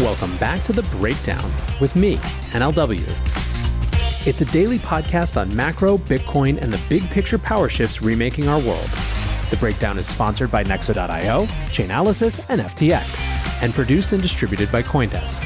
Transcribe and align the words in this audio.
Welcome 0.00 0.34
back 0.38 0.62
to 0.62 0.72
The 0.72 0.82
Breakdown 0.84 1.52
with 1.78 1.94
me, 1.94 2.16
NLW. 2.52 3.04
It's 4.26 4.40
a 4.40 4.46
daily 4.46 4.78
podcast 4.78 5.38
on 5.38 5.54
macro, 5.54 5.98
Bitcoin, 5.98 6.56
and 6.58 6.72
the 6.72 6.80
big 6.88 7.02
picture 7.10 7.36
power 7.36 7.68
shifts 7.68 8.00
remaking 8.00 8.48
our 8.48 8.58
world. 8.58 8.88
The 9.50 9.58
Breakdown 9.60 9.98
is 9.98 10.06
sponsored 10.06 10.50
by 10.50 10.64
Nexo.io, 10.64 11.44
Chainalysis, 11.44 12.42
and 12.48 12.62
FTX, 12.62 13.62
and 13.62 13.74
produced 13.74 14.14
and 14.14 14.22
distributed 14.22 14.72
by 14.72 14.82
Coindesk. 14.82 15.44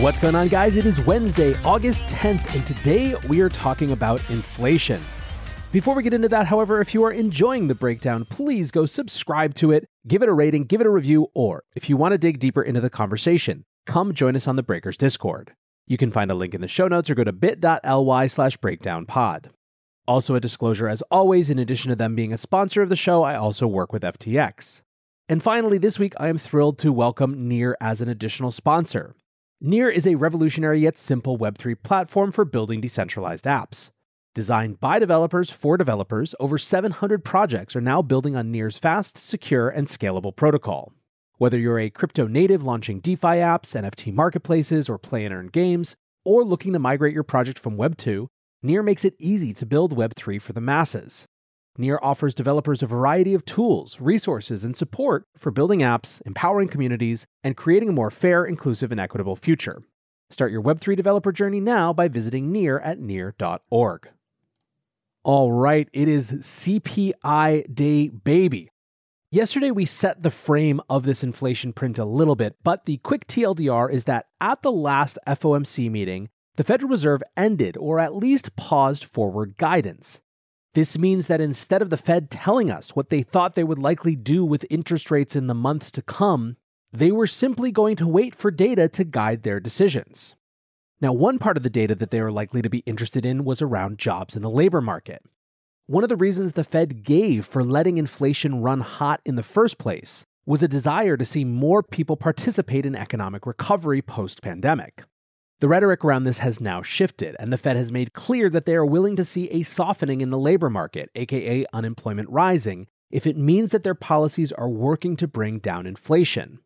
What's 0.00 0.20
going 0.20 0.36
on, 0.36 0.46
guys? 0.46 0.76
It 0.76 0.86
is 0.86 1.00
Wednesday, 1.00 1.56
August 1.64 2.06
10th, 2.06 2.54
and 2.54 2.64
today 2.64 3.16
we 3.28 3.40
are 3.40 3.48
talking 3.48 3.90
about 3.90 4.20
inflation. 4.30 5.02
Before 5.72 5.94
we 5.94 6.02
get 6.02 6.12
into 6.12 6.28
that, 6.30 6.48
however, 6.48 6.80
if 6.80 6.94
you 6.94 7.04
are 7.04 7.12
enjoying 7.12 7.68
the 7.68 7.76
breakdown, 7.76 8.24
please 8.24 8.72
go 8.72 8.86
subscribe 8.86 9.54
to 9.54 9.70
it, 9.70 9.86
give 10.08 10.20
it 10.20 10.28
a 10.28 10.32
rating, 10.32 10.64
give 10.64 10.80
it 10.80 10.86
a 10.86 10.90
review, 10.90 11.28
or 11.32 11.62
if 11.76 11.88
you 11.88 11.96
want 11.96 12.10
to 12.10 12.18
dig 12.18 12.40
deeper 12.40 12.60
into 12.60 12.80
the 12.80 12.90
conversation, 12.90 13.62
come 13.86 14.12
join 14.12 14.34
us 14.34 14.48
on 14.48 14.56
the 14.56 14.64
Breakers 14.64 14.96
Discord. 14.96 15.52
You 15.86 15.96
can 15.96 16.10
find 16.10 16.28
a 16.28 16.34
link 16.34 16.54
in 16.54 16.60
the 16.60 16.66
show 16.66 16.88
notes 16.88 17.08
or 17.08 17.14
go 17.14 17.22
to 17.22 17.32
bit.ly 17.32 18.26
slash 18.26 18.56
breakdownpod. 18.58 19.50
Also, 20.08 20.34
a 20.34 20.40
disclosure 20.40 20.88
as 20.88 21.02
always, 21.02 21.50
in 21.50 21.60
addition 21.60 21.90
to 21.90 21.96
them 21.96 22.16
being 22.16 22.32
a 22.32 22.38
sponsor 22.38 22.82
of 22.82 22.88
the 22.88 22.96
show, 22.96 23.22
I 23.22 23.36
also 23.36 23.68
work 23.68 23.92
with 23.92 24.02
FTX. 24.02 24.82
And 25.28 25.40
finally, 25.40 25.78
this 25.78 26.00
week 26.00 26.14
I 26.18 26.26
am 26.26 26.38
thrilled 26.38 26.78
to 26.78 26.92
welcome 26.92 27.46
Near 27.46 27.76
as 27.80 28.00
an 28.00 28.08
additional 28.08 28.50
sponsor. 28.50 29.14
Near 29.60 29.88
is 29.88 30.04
a 30.04 30.16
revolutionary 30.16 30.80
yet 30.80 30.98
simple 30.98 31.38
Web3 31.38 31.80
platform 31.80 32.32
for 32.32 32.44
building 32.44 32.80
decentralized 32.80 33.44
apps. 33.44 33.90
Designed 34.32 34.78
by 34.78 35.00
developers 35.00 35.50
for 35.50 35.76
developers, 35.76 36.36
over 36.38 36.56
700 36.56 37.24
projects 37.24 37.74
are 37.74 37.80
now 37.80 38.00
building 38.00 38.36
on 38.36 38.52
Near's 38.52 38.78
fast, 38.78 39.18
secure, 39.18 39.68
and 39.68 39.88
scalable 39.88 40.34
protocol. 40.34 40.92
Whether 41.38 41.58
you're 41.58 41.80
a 41.80 41.90
crypto 41.90 42.28
native 42.28 42.62
launching 42.62 43.00
DeFi 43.00 43.26
apps, 43.26 43.74
NFT 43.74 44.14
marketplaces, 44.14 44.88
or 44.88 44.98
play 44.98 45.24
and 45.24 45.34
earn 45.34 45.48
games, 45.48 45.96
or 46.24 46.44
looking 46.44 46.72
to 46.74 46.78
migrate 46.78 47.12
your 47.12 47.24
project 47.24 47.58
from 47.58 47.76
Web 47.76 47.96
2, 47.96 48.28
Near 48.62 48.84
makes 48.84 49.04
it 49.04 49.16
easy 49.18 49.52
to 49.52 49.66
build 49.66 49.96
Web 49.96 50.14
3 50.14 50.38
for 50.38 50.52
the 50.52 50.60
masses. 50.60 51.26
Near 51.76 51.98
offers 52.00 52.32
developers 52.32 52.84
a 52.84 52.86
variety 52.86 53.34
of 53.34 53.44
tools, 53.44 54.00
resources, 54.00 54.62
and 54.62 54.76
support 54.76 55.24
for 55.36 55.50
building 55.50 55.80
apps, 55.80 56.22
empowering 56.24 56.68
communities, 56.68 57.26
and 57.42 57.56
creating 57.56 57.88
a 57.88 57.92
more 57.92 58.12
fair, 58.12 58.44
inclusive, 58.44 58.92
and 58.92 59.00
equitable 59.00 59.34
future. 59.34 59.82
Start 60.30 60.52
your 60.52 60.62
Web3 60.62 60.94
developer 60.94 61.32
journey 61.32 61.58
now 61.58 61.92
by 61.92 62.06
visiting 62.06 62.52
Near 62.52 62.78
at 62.78 63.00
near.org. 63.00 64.08
All 65.22 65.52
right, 65.52 65.86
it 65.92 66.08
is 66.08 66.32
CPI 66.32 67.74
Day, 67.74 68.08
baby. 68.08 68.70
Yesterday, 69.30 69.70
we 69.70 69.84
set 69.84 70.22
the 70.22 70.30
frame 70.30 70.80
of 70.88 71.02
this 71.02 71.22
inflation 71.22 71.74
print 71.74 71.98
a 71.98 72.06
little 72.06 72.36
bit, 72.36 72.56
but 72.64 72.86
the 72.86 72.96
quick 72.96 73.26
TLDR 73.26 73.92
is 73.92 74.04
that 74.04 74.28
at 74.40 74.62
the 74.62 74.72
last 74.72 75.18
FOMC 75.26 75.90
meeting, 75.90 76.30
the 76.56 76.64
Federal 76.64 76.90
Reserve 76.90 77.22
ended 77.36 77.76
or 77.76 78.00
at 78.00 78.16
least 78.16 78.56
paused 78.56 79.04
forward 79.04 79.58
guidance. 79.58 80.22
This 80.72 80.96
means 80.96 81.26
that 81.26 81.42
instead 81.42 81.82
of 81.82 81.90
the 81.90 81.98
Fed 81.98 82.30
telling 82.30 82.70
us 82.70 82.96
what 82.96 83.10
they 83.10 83.22
thought 83.22 83.56
they 83.56 83.64
would 83.64 83.78
likely 83.78 84.16
do 84.16 84.42
with 84.42 84.64
interest 84.70 85.10
rates 85.10 85.36
in 85.36 85.48
the 85.48 85.54
months 85.54 85.90
to 85.90 86.02
come, 86.02 86.56
they 86.94 87.12
were 87.12 87.26
simply 87.26 87.70
going 87.70 87.96
to 87.96 88.08
wait 88.08 88.34
for 88.34 88.50
data 88.50 88.88
to 88.88 89.04
guide 89.04 89.42
their 89.42 89.60
decisions. 89.60 90.34
Now, 91.02 91.14
one 91.14 91.38
part 91.38 91.56
of 91.56 91.62
the 91.62 91.70
data 91.70 91.94
that 91.94 92.10
they 92.10 92.20
were 92.20 92.30
likely 92.30 92.60
to 92.60 92.68
be 92.68 92.80
interested 92.80 93.24
in 93.24 93.44
was 93.44 93.62
around 93.62 93.98
jobs 93.98 94.36
in 94.36 94.42
the 94.42 94.50
labor 94.50 94.82
market. 94.82 95.22
One 95.86 96.04
of 96.04 96.10
the 96.10 96.16
reasons 96.16 96.52
the 96.52 96.62
Fed 96.62 97.02
gave 97.02 97.46
for 97.46 97.64
letting 97.64 97.96
inflation 97.96 98.60
run 98.60 98.80
hot 98.80 99.20
in 99.24 99.36
the 99.36 99.42
first 99.42 99.78
place 99.78 100.26
was 100.44 100.62
a 100.62 100.68
desire 100.68 101.16
to 101.16 101.24
see 101.24 101.44
more 101.44 101.82
people 101.82 102.16
participate 102.16 102.84
in 102.84 102.94
economic 102.94 103.46
recovery 103.46 104.02
post 104.02 104.42
pandemic. 104.42 105.02
The 105.60 105.68
rhetoric 105.68 106.04
around 106.04 106.24
this 106.24 106.38
has 106.38 106.60
now 106.60 106.82
shifted, 106.82 107.34
and 107.38 107.52
the 107.52 107.58
Fed 107.58 107.76
has 107.76 107.90
made 107.90 108.12
clear 108.12 108.50
that 108.50 108.66
they 108.66 108.74
are 108.74 108.86
willing 108.86 109.16
to 109.16 109.24
see 109.24 109.48
a 109.48 109.62
softening 109.62 110.20
in 110.20 110.30
the 110.30 110.38
labor 110.38 110.70
market, 110.70 111.10
aka 111.14 111.64
unemployment 111.72 112.28
rising, 112.30 112.86
if 113.10 113.26
it 113.26 113.36
means 113.36 113.70
that 113.70 113.84
their 113.84 113.94
policies 113.94 114.52
are 114.52 114.68
working 114.68 115.16
to 115.16 115.26
bring 115.26 115.58
down 115.58 115.86
inflation. 115.86 116.60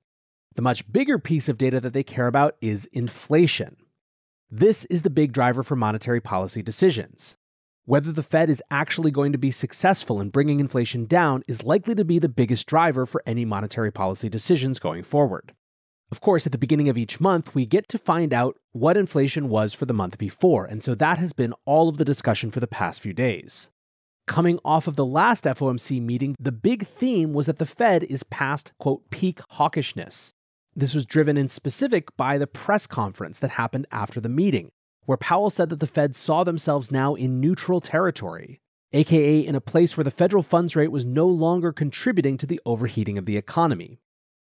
The 0.54 0.62
much 0.62 0.90
bigger 0.92 1.18
piece 1.18 1.48
of 1.48 1.58
data 1.58 1.80
that 1.80 1.92
they 1.92 2.04
care 2.04 2.26
about 2.26 2.56
is 2.60 2.88
inflation. 2.92 3.76
This 4.56 4.84
is 4.84 5.02
the 5.02 5.10
big 5.10 5.32
driver 5.32 5.64
for 5.64 5.74
monetary 5.74 6.20
policy 6.20 6.62
decisions. 6.62 7.34
Whether 7.86 8.12
the 8.12 8.22
Fed 8.22 8.48
is 8.48 8.62
actually 8.70 9.10
going 9.10 9.32
to 9.32 9.36
be 9.38 9.50
successful 9.50 10.20
in 10.20 10.28
bringing 10.28 10.60
inflation 10.60 11.06
down 11.06 11.42
is 11.48 11.64
likely 11.64 11.96
to 11.96 12.04
be 12.04 12.20
the 12.20 12.28
biggest 12.28 12.68
driver 12.68 13.04
for 13.04 13.20
any 13.26 13.44
monetary 13.44 13.90
policy 13.90 14.28
decisions 14.28 14.78
going 14.78 15.02
forward. 15.02 15.54
Of 16.12 16.20
course, 16.20 16.46
at 16.46 16.52
the 16.52 16.58
beginning 16.58 16.88
of 16.88 16.96
each 16.96 17.18
month, 17.18 17.52
we 17.52 17.66
get 17.66 17.88
to 17.88 17.98
find 17.98 18.32
out 18.32 18.56
what 18.70 18.96
inflation 18.96 19.48
was 19.48 19.74
for 19.74 19.86
the 19.86 19.92
month 19.92 20.18
before, 20.18 20.66
and 20.66 20.84
so 20.84 20.94
that 20.94 21.18
has 21.18 21.32
been 21.32 21.52
all 21.64 21.88
of 21.88 21.96
the 21.96 22.04
discussion 22.04 22.52
for 22.52 22.60
the 22.60 22.68
past 22.68 23.00
few 23.00 23.12
days. 23.12 23.70
Coming 24.28 24.60
off 24.64 24.86
of 24.86 24.94
the 24.94 25.04
last 25.04 25.46
FOMC 25.46 26.00
meeting, 26.00 26.36
the 26.38 26.52
big 26.52 26.86
theme 26.86 27.32
was 27.32 27.46
that 27.46 27.58
the 27.58 27.66
Fed 27.66 28.04
is 28.04 28.22
past, 28.22 28.72
quote, 28.78 29.10
peak 29.10 29.40
hawkishness. 29.54 30.32
This 30.76 30.94
was 30.94 31.06
driven 31.06 31.36
in 31.36 31.46
specific 31.46 32.16
by 32.16 32.36
the 32.36 32.48
press 32.48 32.86
conference 32.86 33.38
that 33.38 33.50
happened 33.52 33.86
after 33.92 34.20
the 34.20 34.28
meeting, 34.28 34.70
where 35.04 35.16
Powell 35.16 35.50
said 35.50 35.68
that 35.68 35.78
the 35.78 35.86
Fed 35.86 36.16
saw 36.16 36.42
themselves 36.42 36.90
now 36.90 37.14
in 37.14 37.40
neutral 37.40 37.80
territory, 37.80 38.60
aka 38.92 39.38
in 39.38 39.54
a 39.54 39.60
place 39.60 39.96
where 39.96 40.04
the 40.04 40.10
federal 40.10 40.42
funds 40.42 40.74
rate 40.74 40.90
was 40.90 41.04
no 41.04 41.28
longer 41.28 41.72
contributing 41.72 42.36
to 42.38 42.46
the 42.46 42.60
overheating 42.66 43.18
of 43.18 43.24
the 43.24 43.36
economy. 43.36 44.00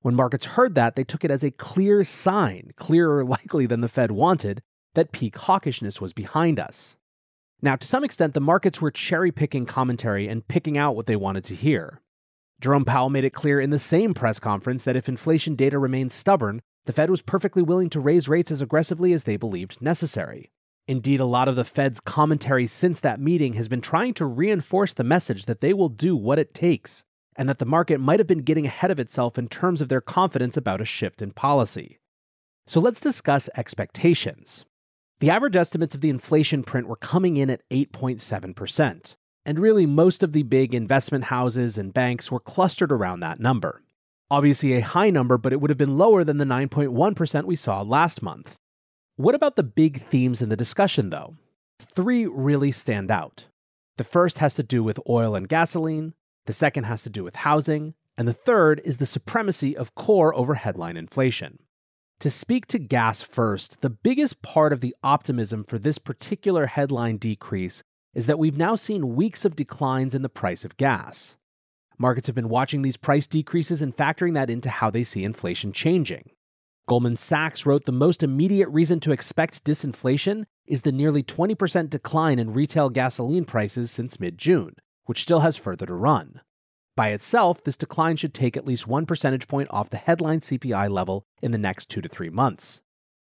When 0.01 0.15
markets 0.15 0.47
heard 0.47 0.75
that, 0.77 0.97
they 0.97 1.05
took 1.05 1.25
it 1.25 1.31
as 1.31 1.45
a 1.45 1.51
clear 1.51 2.05
sign, 2.05 2.71
clearer 2.77 3.23
likely 3.25 3.67
than 3.67 3.83
the 3.83 3.89
Fed 3.89 4.11
wanted, 4.11 4.63
that 4.95 5.13
peak 5.13 5.35
hawkishness 5.35 6.01
was 6.01 6.15
behind 6.15 6.59
us. 6.59 6.97
Now, 7.61 7.77
to 7.77 7.87
some 7.87 8.05
extent, 8.05 8.33
the 8.33 8.41
markets 8.41 8.81
were 8.81 8.91
cherry 8.91 9.33
picking 9.33 9.67
commentary 9.67 10.29
and 10.29 10.47
picking 10.47 10.79
out 10.79 10.97
what 10.97 11.07
they 11.07 11.17
wanted 11.17 11.45
to 11.45 11.55
hear. 11.55 12.01
Jerome 12.61 12.85
Powell 12.85 13.11
made 13.11 13.25
it 13.25 13.35
clear 13.35 13.61
in 13.61 13.71
the 13.71 13.79
same 13.79 14.15
press 14.15 14.39
conference 14.39 14.85
that 14.85 14.97
if 14.97 15.09
inflation 15.09 15.55
data 15.55 15.79
remained 15.79 16.13
stubborn, 16.13 16.63
the 16.87 16.93
Fed 16.93 17.11
was 17.11 17.23
perfectly 17.23 17.63
willing 17.63 17.91
to 17.91 18.01
raise 18.01 18.29
rates 18.29 18.51
as 18.51 18.61
aggressively 18.61 19.13
as 19.13 19.25
they 19.25 19.37
believed 19.37 19.81
necessary. 19.81 20.51
Indeed, 20.87 21.21
a 21.21 21.25
lot 21.25 21.49
of 21.49 21.57
the 21.57 21.65
Fed's 21.65 22.01
commentary 22.01 22.67
since 22.67 23.01
that 23.01 23.21
meeting 23.21 23.55
has 23.55 23.69
been 23.69 23.81
trying 23.81 24.13
to 24.15 24.27
reinforce 24.27 24.93
the 24.93 25.05
message 25.05 25.47
that 25.47 25.61
they 25.61 25.73
will 25.73 25.89
do 25.89 26.15
what 26.15 26.39
it 26.39 26.53
takes, 26.53 27.05
and 27.37 27.49
that 27.49 27.59
the 27.59 27.65
market 27.65 28.01
might 28.01 28.21
have 28.21 28.27
been 28.27 28.43
getting 28.43 28.67
ahead 28.67 28.91
of 28.91 29.01
itself 29.01 29.39
in 29.39 29.49
terms 29.49 29.81
of 29.81 29.89
their 29.89 30.03
confidence 30.03 30.57
about 30.57 30.83
a 30.83 30.85
shift 30.85 31.23
in 31.23 31.31
policy. 31.31 31.99
So 32.67 32.81
let's 32.81 33.01
discuss 33.01 33.49
expectations. 33.57 34.67
The 35.21 35.31
average 35.31 35.57
estimates 35.57 35.95
of 35.95 36.03
the 36.03 36.11
inflation 36.11 36.63
print 36.63 36.87
were 36.87 36.97
coming 36.97 37.39
in 37.39 37.49
at 37.49 37.63
8.7%. 37.71 39.17
And 39.47 39.59
really, 39.59 39.87
most 39.87 40.23
of 40.23 40.33
the 40.33 40.43
big 40.43 40.75
investment 40.75 41.25
houses 41.25 41.77
and 41.77 41.93
banks 41.93 42.31
were 42.31 42.41
clustered 42.41 42.91
around 42.91 43.21
that 43.21 43.41
number. 43.41 43.83
Obviously, 44.31 44.73
a 44.73 44.81
high 44.81 45.11
number, 45.11 45.37
but 45.37 45.53
it 45.53 45.61
would 45.61 45.71
have 45.71 45.79
been 45.79 45.99
lower 45.99 46.25
than 46.25 46.39
the 46.39 46.45
9.1% 46.45 47.45
we 47.45 47.57
saw 47.57 47.83
last 47.83 48.23
month. 48.23 48.57
What 49.17 49.35
about 49.35 49.57
the 49.57 49.63
big 49.63 50.03
themes 50.07 50.41
in 50.41 50.49
the 50.49 50.57
discussion, 50.57 51.11
though? 51.11 51.37
Three 51.79 52.27
really 52.27 52.73
stand 52.73 53.11
out. 53.11 53.47
The 53.97 54.05
first 54.05 54.39
has 54.39 54.55
to 54.57 54.63
do 54.63 54.83
with 54.83 54.99
oil 55.09 55.35
and 55.35 55.49
gasoline, 55.49 56.15
The 56.47 56.53
second 56.53 56.85
has 56.85 57.03
to 57.05 57.11
do 57.11 57.25
with 57.25 57.37
housing. 57.37 57.95
And 58.17 58.29
the 58.29 58.33
third 58.33 58.81
is 58.85 58.99
the 58.99 59.07
supremacy 59.07 59.77
of 59.77 59.95
core 59.95 60.35
over 60.35 60.55
headline 60.55 60.97
inflation. 60.97 61.59
To 62.21 62.31
speak 62.31 62.67
to 62.69 62.79
gas 62.79 63.23
first, 63.23 63.81
the 63.81 63.91
biggest 63.91 64.41
part 64.41 64.73
of 64.73 64.81
the 64.81 64.95
optimism 65.03 65.65
for 65.65 65.79
this 65.79 65.99
particular 65.99 66.67
headline 66.67 67.17
decrease 67.17 67.83
is 68.15 68.27
that 68.27 68.39
we've 68.39 68.59
now 68.59 68.75
seen 68.75 69.15
weeks 69.15 69.45
of 69.45 69.57
declines 69.57 70.15
in 70.15 70.23
the 70.23 70.29
price 70.29 70.65
of 70.65 70.77
gas. 70.77 71.37
Markets 71.99 72.27
have 72.27 72.35
been 72.35 72.49
watching 72.49 72.83
these 72.83 72.97
price 72.97 73.27
decreases 73.27 73.81
and 73.81 73.97
factoring 73.97 74.35
that 74.35 74.51
into 74.51 74.69
how 74.69 74.91
they 74.91 75.05
see 75.05 75.25
inflation 75.25 75.73
changing. 75.73 76.31
Goldman 76.87 77.17
Sachs 77.17 77.65
wrote 77.65 77.85
the 77.85 77.93
most 77.93 78.23
immediate 78.23 78.69
reason 78.69 79.01
to 79.01 79.13
expect 79.13 79.65
disinflation 79.65 80.45
is 80.67 80.83
the 80.83 80.93
nearly 80.93 81.23
20% 81.23 81.89
decline 81.89 82.39
in 82.39 82.53
retail 82.53 82.91
gasoline 82.91 83.45
prices 83.45 83.91
since 83.91 84.21
mid 84.21 84.39
June, 84.39 84.75
which 85.05 85.23
still 85.23 85.41
has 85.41 85.57
further 85.57 85.87
to 85.87 85.95
run. 85.95 86.41
By 86.97 87.09
itself, 87.09 87.65
this 87.65 87.77
decline 87.77 88.17
should 88.17 88.35
take 88.35 88.57
at 88.57 88.67
least 88.67 88.87
one 88.87 89.07
percentage 89.07 89.49
point 89.49 89.69
off 89.71 89.91
the 89.91 89.97
headline 89.97 90.41
CPI 90.41 90.91
level 90.91 91.25
in 91.43 91.53
the 91.53 91.59
next 91.59 91.89
two 91.89 92.01
to 92.01 92.09
three 92.09 92.31
months. 92.31 92.83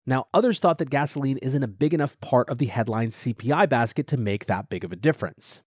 Now, 0.07 0.27
others 0.33 0.61
thought 0.61 0.79
that 0.79 0.91
gasoline 0.91 1.39
isn't 1.39 1.63
a 1.63 1.69
big 1.69 1.93
enough 1.93 2.21
part 2.21 2.49
of 2.49 2.59
the 2.59 2.67
headline 2.67 3.09
CPI 3.09 3.69
basket 3.69 4.07
to 4.09 4.17
make 4.17 4.47
that 4.47 4.69
big 4.69 4.85
of 4.85 4.93
a 4.93 4.97
difference. 4.97 5.63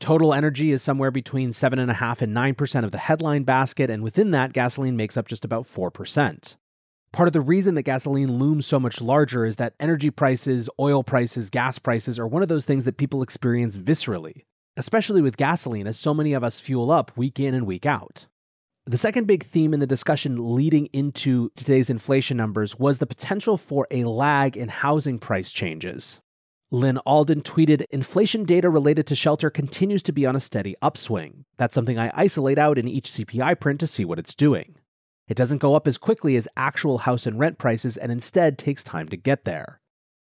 Total 0.00 0.32
energy 0.32 0.72
is 0.72 0.82
somewhere 0.82 1.10
between 1.10 1.50
7.5 1.50 2.22
and 2.22 2.34
9% 2.34 2.84
of 2.84 2.90
the 2.90 2.98
headline 2.98 3.44
basket, 3.44 3.90
and 3.90 4.02
within 4.02 4.30
that, 4.30 4.52
gasoline 4.52 4.96
makes 4.96 5.16
up 5.16 5.28
just 5.28 5.44
about 5.44 5.64
4%. 5.64 6.56
Part 7.12 7.28
of 7.28 7.34
the 7.34 7.42
reason 7.42 7.74
that 7.74 7.82
gasoline 7.82 8.38
looms 8.38 8.66
so 8.66 8.80
much 8.80 9.02
larger 9.02 9.44
is 9.44 9.56
that 9.56 9.74
energy 9.78 10.10
prices, 10.10 10.70
oil 10.80 11.04
prices, 11.04 11.50
gas 11.50 11.78
prices 11.78 12.18
are 12.18 12.26
one 12.26 12.42
of 12.42 12.48
those 12.48 12.64
things 12.64 12.84
that 12.84 12.96
people 12.96 13.22
experience 13.22 13.76
viscerally, 13.76 14.44
especially 14.78 15.20
with 15.20 15.36
gasoline, 15.36 15.86
as 15.86 15.98
so 15.98 16.14
many 16.14 16.32
of 16.32 16.42
us 16.42 16.58
fuel 16.58 16.90
up 16.90 17.14
week 17.14 17.38
in 17.38 17.54
and 17.54 17.66
week 17.66 17.84
out. 17.84 18.26
The 18.84 18.96
second 18.96 19.28
big 19.28 19.44
theme 19.44 19.72
in 19.72 19.78
the 19.78 19.86
discussion 19.86 20.56
leading 20.56 20.86
into 20.86 21.50
today's 21.54 21.88
inflation 21.88 22.36
numbers 22.36 22.80
was 22.80 22.98
the 22.98 23.06
potential 23.06 23.56
for 23.56 23.86
a 23.92 24.02
lag 24.02 24.56
in 24.56 24.68
housing 24.68 25.20
price 25.20 25.52
changes. 25.52 26.20
Lyn 26.72 26.98
Alden 27.06 27.42
tweeted 27.42 27.84
Inflation 27.90 28.44
data 28.44 28.68
related 28.68 29.06
to 29.06 29.14
shelter 29.14 29.50
continues 29.50 30.02
to 30.02 30.12
be 30.12 30.26
on 30.26 30.34
a 30.34 30.40
steady 30.40 30.74
upswing. 30.82 31.44
That's 31.58 31.76
something 31.76 31.96
I 31.96 32.10
isolate 32.12 32.58
out 32.58 32.76
in 32.76 32.88
each 32.88 33.08
CPI 33.08 33.60
print 33.60 33.78
to 33.80 33.86
see 33.86 34.04
what 34.04 34.18
it's 34.18 34.34
doing. 34.34 34.74
It 35.28 35.36
doesn't 35.36 35.58
go 35.58 35.76
up 35.76 35.86
as 35.86 35.96
quickly 35.96 36.34
as 36.34 36.48
actual 36.56 36.98
house 36.98 37.24
and 37.24 37.38
rent 37.38 37.58
prices 37.58 37.96
and 37.96 38.10
instead 38.10 38.58
takes 38.58 38.82
time 38.82 39.08
to 39.10 39.16
get 39.16 39.44
there. 39.44 39.80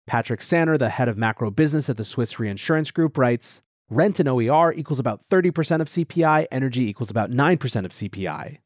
Patrick 0.06 0.42
Saner, 0.42 0.76
the 0.76 0.90
head 0.90 1.08
of 1.08 1.16
macro 1.16 1.50
business 1.50 1.88
at 1.88 1.96
the 1.96 2.04
Swiss 2.04 2.38
Reinsurance 2.38 2.90
Group, 2.90 3.16
writes 3.16 3.62
Rent 3.94 4.18
and 4.20 4.26
OER 4.26 4.72
equals 4.72 4.98
about 4.98 5.20
30% 5.28 5.82
of 5.82 5.86
CPI, 5.86 6.46
energy 6.50 6.88
equals 6.88 7.10
about 7.10 7.30
9% 7.30 7.84
of 7.84 7.90
CPI. 7.90 8.56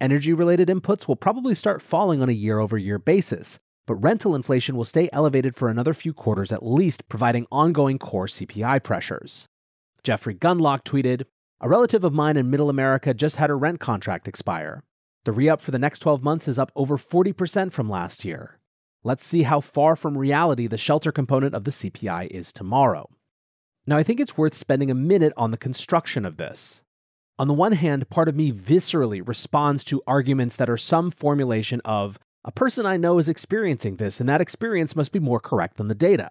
Energy 0.00 0.32
related 0.32 0.68
inputs 0.68 1.08
will 1.08 1.16
probably 1.16 1.56
start 1.56 1.82
falling 1.82 2.22
on 2.22 2.28
a 2.28 2.32
year 2.32 2.60
over 2.60 2.78
year 2.78 3.00
basis, 3.00 3.58
but 3.84 3.96
rental 3.96 4.32
inflation 4.32 4.76
will 4.76 4.84
stay 4.84 5.08
elevated 5.12 5.56
for 5.56 5.68
another 5.68 5.92
few 5.92 6.12
quarters 6.12 6.52
at 6.52 6.64
least, 6.64 7.08
providing 7.08 7.48
ongoing 7.50 7.98
core 7.98 8.28
CPI 8.28 8.80
pressures. 8.84 9.48
Jeffrey 10.04 10.36
Gundlach 10.36 10.84
tweeted 10.84 11.24
A 11.60 11.68
relative 11.68 12.04
of 12.04 12.12
mine 12.12 12.36
in 12.36 12.48
Middle 12.48 12.70
America 12.70 13.12
just 13.12 13.38
had 13.38 13.50
a 13.50 13.56
rent 13.56 13.80
contract 13.80 14.28
expire. 14.28 14.84
The 15.24 15.32
re 15.32 15.48
up 15.48 15.60
for 15.60 15.72
the 15.72 15.80
next 15.80 15.98
12 15.98 16.22
months 16.22 16.46
is 16.46 16.60
up 16.60 16.70
over 16.76 16.96
40% 16.96 17.72
from 17.72 17.90
last 17.90 18.24
year. 18.24 18.60
Let's 19.02 19.26
see 19.26 19.42
how 19.42 19.58
far 19.58 19.96
from 19.96 20.16
reality 20.16 20.68
the 20.68 20.78
shelter 20.78 21.10
component 21.10 21.56
of 21.56 21.64
the 21.64 21.72
CPI 21.72 22.28
is 22.28 22.52
tomorrow. 22.52 23.10
Now, 23.86 23.96
I 23.96 24.02
think 24.02 24.18
it's 24.18 24.36
worth 24.36 24.54
spending 24.54 24.90
a 24.90 24.94
minute 24.94 25.32
on 25.36 25.52
the 25.52 25.56
construction 25.56 26.24
of 26.24 26.38
this. 26.38 26.82
On 27.38 27.46
the 27.46 27.54
one 27.54 27.72
hand, 27.72 28.08
part 28.10 28.28
of 28.28 28.34
me 28.34 28.50
viscerally 28.50 29.26
responds 29.26 29.84
to 29.84 30.02
arguments 30.06 30.56
that 30.56 30.68
are 30.68 30.76
some 30.76 31.10
formulation 31.10 31.80
of, 31.84 32.18
a 32.44 32.50
person 32.50 32.84
I 32.84 32.96
know 32.96 33.18
is 33.18 33.28
experiencing 33.28 33.96
this, 33.96 34.18
and 34.18 34.28
that 34.28 34.40
experience 34.40 34.96
must 34.96 35.12
be 35.12 35.20
more 35.20 35.38
correct 35.38 35.76
than 35.76 35.88
the 35.88 35.94
data. 35.94 36.30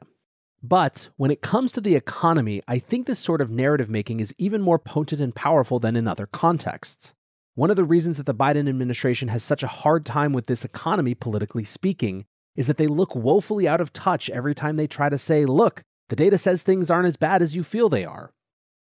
But 0.62 1.10
when 1.16 1.31
it 1.31 1.42
comes 1.42 1.72
to 1.74 1.81
the 1.81 1.96
economy, 1.96 2.62
I 2.68 2.80
think 2.80 3.06
this 3.06 3.19
sort 3.19 3.40
of 3.40 3.52
narrative 3.52 3.90
making 3.90 4.19
is 4.19 4.34
even 4.38 4.62
more 4.62 4.80
potent 4.80 5.22
and 5.22 5.36
powerful 5.36 5.80
than 5.80 5.96
in 5.96 6.07
other 6.07 6.25
contexts. 6.25 7.13
One 7.54 7.69
of 7.69 7.75
the 7.78 7.84
reasons 7.86 8.18
that 8.18 8.25
the 8.25 8.34
Biden 8.34 8.68
administration 8.68 9.30
has 9.30 9.44
such 9.44 9.63
a 9.63 9.68
hard 9.68 10.06
time 10.06 10.34
with 10.34 10.48
this 10.48 10.66
economy, 10.66 11.13
politically 11.13 11.63
speaking, 11.63 12.25
is 12.56 12.68
that 12.68 12.78
they 12.78 12.88
look 12.88 13.16
woefully 13.16 13.68
out 13.68 13.80
of 13.80 13.94
touch 13.94 14.30
every 14.30 14.56
time 14.56 14.75
they 14.75 14.88
try 14.88 15.07
to 15.07 15.18
say, 15.18 15.46
look, 15.46 15.84
the 16.10 16.16
data 16.16 16.38
says 16.38 16.62
things 16.62 16.92
aren't 16.92 17.07
as 17.07 17.18
bad 17.18 17.42
as 17.42 17.56
you 17.56 17.63
feel 17.63 17.90
they 17.90 18.06
are. 18.06 18.31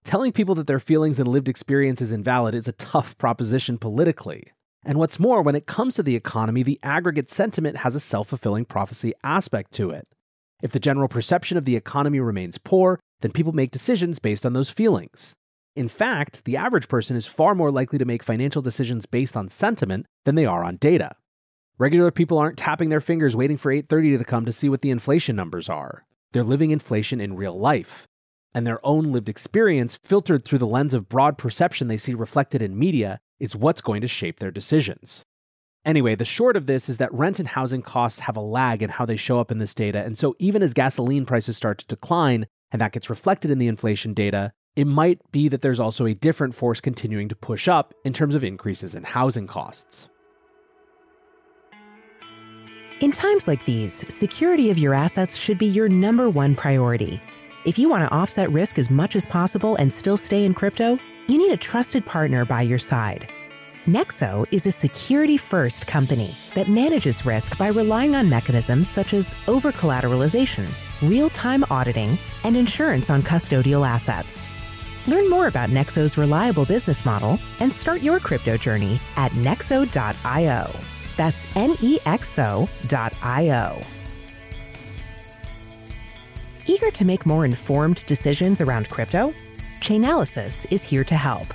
Telling 0.04 0.32
people 0.32 0.56
that 0.56 0.68
their 0.68 0.80
feelings 0.80 1.20
and 1.20 1.28
lived 1.28 1.50
experience 1.50 2.02
is 2.02 2.12
invalid 2.12 2.56
is 2.56 2.68
a 2.68 2.74
tough 2.74 3.18
proposition 3.18 3.78
politically. 3.78 4.52
And 4.86 4.98
what's 4.98 5.20
more, 5.20 5.42
when 5.42 5.56
it 5.56 5.66
comes 5.66 5.96
to 5.96 6.04
the 6.04 6.16
economy, 6.16 6.64
the 6.64 6.80
aggregate 6.82 7.30
sentiment 7.30 7.78
has 7.78 7.94
a 7.94 8.00
self 8.00 8.30
fulfilling 8.30 8.66
prophecy 8.66 9.14
aspect 9.24 9.74
to 9.74 9.90
it. 9.90 10.08
If 10.62 10.72
the 10.72 10.80
general 10.80 11.08
perception 11.08 11.58
of 11.58 11.66
the 11.66 11.76
economy 11.76 12.20
remains 12.20 12.58
poor, 12.58 13.00
then 13.22 13.32
people 13.32 13.52
make 13.52 13.72
decisions 13.72 14.18
based 14.18 14.46
on 14.46 14.54
those 14.54 14.70
feelings. 14.70 15.34
In 15.76 15.90
fact, 15.90 16.46
the 16.46 16.58
average 16.58 16.88
person 16.88 17.16
is 17.16 17.28
far 17.28 17.54
more 17.54 17.70
likely 17.70 18.00
to 18.00 18.06
make 18.06 18.24
financial 18.24 18.62
decisions 18.62 19.06
based 19.06 19.36
on 19.36 19.50
sentiment 19.50 20.06
than 20.26 20.36
they 20.36 20.46
are 20.46 20.64
on 20.64 20.78
data. 20.78 21.16
Regular 21.78 22.10
people 22.10 22.40
aren't 22.40 22.58
tapping 22.58 22.90
their 22.90 23.02
fingers 23.02 23.36
waiting 23.36 23.58
for 23.58 23.72
8:30 23.72 24.18
to 24.18 24.24
come 24.24 24.46
to 24.46 24.52
see 24.52 24.70
what 24.70 24.82
the 24.82 24.90
inflation 24.90 25.36
numbers 25.36 25.70
are. 25.70 26.07
They're 26.32 26.44
living 26.44 26.72
inflation 26.72 27.22
in 27.22 27.36
real 27.36 27.58
life. 27.58 28.06
And 28.54 28.66
their 28.66 28.86
own 28.86 29.12
lived 29.12 29.30
experience, 29.30 30.00
filtered 30.04 30.44
through 30.44 30.60
the 30.60 30.68
lens 30.68 30.94
of 30.94 31.10
broad 31.10 31.38
perception 31.38 31.88
they 31.88 31.98
see 31.98 32.14
reflected 32.14 32.62
in 32.62 32.78
media, 32.78 33.20
is 33.40 33.56
what's 33.56 33.82
going 33.82 34.02
to 34.02 34.08
shape 34.08 34.40
their 34.40 34.52
decisions. 34.52 35.24
Anyway, 35.86 36.16
the 36.16 36.26
short 36.26 36.58
of 36.58 36.66
this 36.66 36.90
is 36.90 36.98
that 36.98 37.14
rent 37.14 37.40
and 37.40 37.50
housing 37.50 37.82
costs 37.82 38.22
have 38.22 38.36
a 38.36 38.42
lag 38.42 38.82
in 38.82 38.90
how 38.90 39.06
they 39.06 39.16
show 39.16 39.40
up 39.40 39.52
in 39.52 39.60
this 39.60 39.74
data. 39.74 40.04
And 40.04 40.18
so 40.18 40.36
even 40.40 40.62
as 40.62 40.74
gasoline 40.74 41.26
prices 41.26 41.56
start 41.56 41.78
to 41.78 41.88
decline, 41.88 42.48
and 42.72 42.82
that 42.82 42.92
gets 42.92 43.10
reflected 43.10 43.52
in 43.52 43.58
the 43.58 43.68
inflation 43.68 44.14
data, 44.14 44.52
it 44.76 44.86
might 44.86 45.20
be 45.32 45.48
that 45.48 45.62
there's 45.62 45.80
also 45.80 46.06
a 46.06 46.14
different 46.14 46.54
force 46.54 46.82
continuing 46.82 47.30
to 47.30 47.36
push 47.36 47.68
up 47.68 47.94
in 48.04 48.12
terms 48.12 48.36
of 48.36 48.44
increases 48.44 48.96
in 48.96 49.04
housing 49.04 49.48
costs. 49.48 50.10
In 53.00 53.12
times 53.12 53.48
like 53.48 53.64
these, 53.64 54.04
security 54.12 54.72
of 54.72 54.80
your 54.80 54.96
assets 54.96 55.38
should 55.38 55.60
be 55.60 55.68
your 55.68 55.88
number 55.88 56.32
one 56.32 56.56
priority. 56.56 57.22
If 57.64 57.78
you 57.78 57.90
want 57.90 58.02
to 58.02 58.12
offset 58.12 58.50
risk 58.50 58.80
as 58.80 58.90
much 58.90 59.16
as 59.16 59.24
possible 59.24 59.76
and 59.76 59.94
still 59.94 60.18
stay 60.18 60.46
in 60.46 60.56
crypto, 60.56 60.98
you 61.28 61.38
need 61.38 61.52
a 61.52 61.58
trusted 61.58 62.08
partner 62.08 62.44
by 62.44 62.64
your 62.64 62.80
side. 62.80 63.30
Nexo 63.86 64.48
is 64.52 64.66
a 64.66 64.72
security 64.72 65.38
first 65.38 65.86
company 65.86 66.34
that 66.56 66.70
manages 66.70 67.24
risk 67.24 67.56
by 67.56 67.68
relying 67.68 68.16
on 68.16 68.32
mechanisms 68.32 68.90
such 68.90 69.14
as 69.14 69.36
over 69.48 69.72
collateralization, 69.72 70.68
real 71.08 71.30
time 71.30 71.64
auditing, 71.70 72.18
and 72.44 72.58
insurance 72.58 73.12
on 73.12 73.22
custodial 73.22 73.88
assets. 73.88 74.50
Learn 75.06 75.30
more 75.30 75.46
about 75.46 75.70
Nexo's 75.70 76.18
reliable 76.18 76.66
business 76.66 77.06
model 77.06 77.38
and 77.60 77.72
start 77.72 78.02
your 78.02 78.20
crypto 78.20 78.58
journey 78.58 79.00
at 79.18 79.32
nexo.io. 79.34 80.97
That's 81.18 81.54
N 81.56 81.76
E 81.82 82.00
X 82.06 82.40
O.io. 82.40 83.82
Eager 86.68 86.92
to 86.92 87.06
make 87.06 87.26
more 87.26 87.46
informed 87.46 88.06
decisions 88.06 88.62
around 88.62 88.90
crypto? 88.90 89.34
Chainalysis 89.80 90.66
is 90.70 90.84
here 90.84 91.04
to 91.06 91.16
help. 91.16 91.48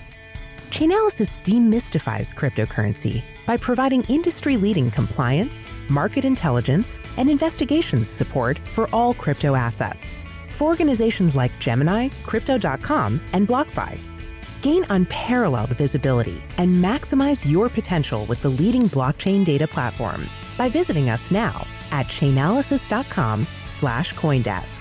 Chainalysis 0.71 1.38
demystifies 1.42 2.35
cryptocurrency 2.35 3.23
by 3.47 3.57
providing 3.59 4.04
industry 4.04 4.57
leading 4.57 4.90
compliance, 4.90 5.69
market 5.90 6.25
intelligence, 6.25 6.99
and 7.19 7.28
investigations 7.28 8.09
support 8.09 8.59
for 8.59 8.88
all 8.92 9.12
crypto 9.12 9.54
assets 9.54 10.25
for 10.52 10.69
organizations 10.69 11.35
like 11.35 11.57
Gemini, 11.59 12.09
Crypto.com, 12.23 13.21
and 13.33 13.49
BlockFi. 13.49 13.99
Gain 14.62 14.87
unparalleled 14.90 15.71
visibility 15.71 16.40
and 16.57 16.83
maximize 16.83 17.50
your 17.50 17.69
potential 17.69 18.25
with 18.26 18.40
the 18.42 18.49
leading 18.49 18.88
blockchain 18.88 19.45
data 19.45 19.66
platform 19.66 20.25
by 20.57 20.69
visiting 20.69 21.11
us 21.11 21.33
now 21.33 21.66
at 21.90 22.07
chainalysis.com 22.07 23.45
slash 23.66 24.14
Coindesk. 24.14 24.81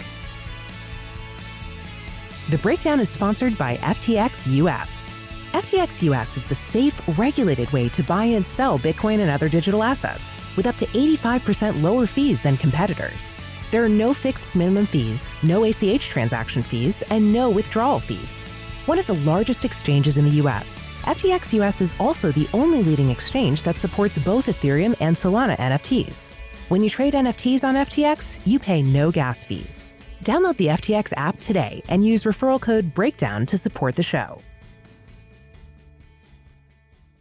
The 2.52 2.60
breakdown 2.60 3.00
is 3.00 3.10
sponsored 3.10 3.58
by 3.58 3.78
FTX 3.78 4.54
US. 4.58 5.10
FTX 5.54 6.04
US 6.04 6.38
is 6.38 6.46
the 6.46 6.54
safe, 6.54 7.02
regulated 7.18 7.72
way 7.72 7.90
to 7.90 8.04
buy 8.04 8.26
and 8.26 8.46
sell 8.46 8.78
Bitcoin 8.78 9.20
and 9.20 9.32
other 9.32 9.50
digital 9.50 9.82
assets 9.82 10.38
with 10.56 10.68
up 10.68 10.78
to 10.78 10.86
85% 10.86 11.82
lower 11.82 12.06
fees 12.06 12.40
than 12.40 12.56
competitors. 12.56 13.36
There 13.72 13.84
are 13.84 13.90
no 13.90 14.14
fixed 14.14 14.54
minimum 14.54 14.86
fees, 14.86 15.36
no 15.42 15.64
ACH 15.64 16.08
transaction 16.08 16.62
fees, 16.62 17.02
and 17.10 17.34
no 17.34 17.50
withdrawal 17.50 18.00
fees. 18.00 18.46
One 18.88 18.98
of 18.98 19.06
the 19.06 19.14
largest 19.30 19.64
exchanges 19.64 20.18
in 20.18 20.26
the 20.26 20.42
US, 20.42 20.88
FTX 21.04 21.54
US 21.62 21.82
is 21.82 21.94
also 22.00 22.32
the 22.32 22.48
only 22.52 22.82
leading 22.82 23.12
exchange 23.12 23.62
that 23.62 23.78
supports 23.78 24.18
both 24.18 24.48
Ethereum 24.48 24.96
and 25.00 25.16
Solana 25.16 25.56
NFTs. 25.58 26.34
When 26.68 26.82
you 26.82 26.90
trade 26.90 27.14
NFTs 27.14 27.64
on 27.64 27.76
FTX, 27.76 28.40
you 28.48 28.58
pay 28.58 28.82
no 28.82 29.12
gas 29.12 29.46
fees. 29.46 29.96
Download 30.24 30.58
the 30.58 30.68
FTX 30.68 31.14
app 31.16 31.40
today 31.40 31.84
and 31.90 32.04
use 32.04 32.24
referral 32.24 32.60
code 32.60 32.96
BREAKDOWN 32.96 33.46
to 33.50 33.58
support 33.58 33.96
the 33.96 34.04
show. 34.04 34.42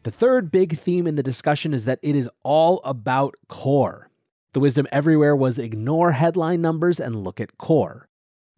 The 0.04 0.10
third 0.10 0.50
big 0.50 0.78
theme 0.78 1.06
in 1.06 1.16
the 1.16 1.22
discussion 1.22 1.74
is 1.74 1.84
that 1.84 1.98
it 2.02 2.16
is 2.16 2.30
all 2.42 2.80
about 2.84 3.34
core. 3.48 4.08
The 4.54 4.60
wisdom 4.60 4.86
everywhere 4.90 5.36
was 5.36 5.58
ignore 5.58 6.12
headline 6.12 6.62
numbers 6.62 6.98
and 6.98 7.22
look 7.22 7.38
at 7.38 7.58
core. 7.58 8.08